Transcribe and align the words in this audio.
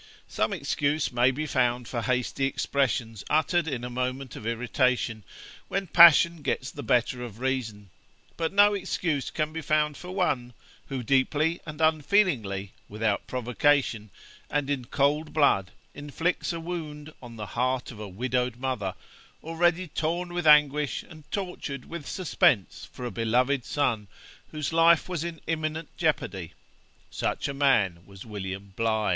Some 0.27 0.51
excuse 0.51 1.11
may 1.11 1.29
be 1.29 1.45
found 1.45 1.87
for 1.87 2.01
hasty 2.01 2.45
expressions 2.47 3.23
uttered 3.29 3.67
in 3.67 3.83
a 3.83 3.89
moment 3.91 4.35
of 4.35 4.47
irritation, 4.47 5.23
when 5.67 5.85
passion 5.85 6.41
gets 6.41 6.71
the 6.71 6.81
better 6.81 7.21
of 7.21 7.39
reason; 7.39 7.91
but 8.35 8.51
no 8.51 8.73
excuse 8.73 9.29
can 9.29 9.53
be 9.53 9.61
found 9.61 9.95
for 9.97 10.09
one, 10.09 10.55
who 10.87 11.03
deeply 11.03 11.61
and 11.67 11.81
unfeelingly, 11.81 12.71
without 12.89 13.27
provocation, 13.27 14.09
and 14.49 14.71
in 14.71 14.85
cold 14.85 15.33
blood, 15.33 15.69
inflicts 15.93 16.51
a 16.51 16.59
wound 16.59 17.13
on 17.21 17.35
the 17.35 17.45
heart 17.45 17.91
of 17.91 17.99
a 17.99 18.07
widowed 18.09 18.55
mother, 18.55 18.95
already 19.43 19.87
torn 19.87 20.33
with 20.33 20.47
anguish 20.47 21.03
and 21.03 21.31
tortured 21.31 21.85
with 21.85 22.09
suspense 22.09 22.89
for 22.91 23.05
a 23.05 23.11
beloved 23.11 23.63
son, 23.63 24.07
whose 24.49 24.73
life 24.73 25.07
was 25.07 25.23
in 25.23 25.39
imminent 25.45 25.95
jeopardy: 25.95 26.53
such 27.11 27.47
a 27.47 27.53
man 27.53 27.99
was 28.07 28.25
William 28.25 28.73
Bligh. 28.75 29.09